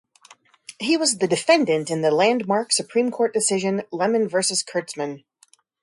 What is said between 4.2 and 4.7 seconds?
versus